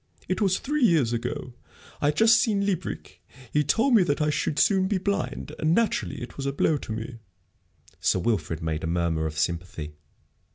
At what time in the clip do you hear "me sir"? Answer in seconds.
6.91-8.17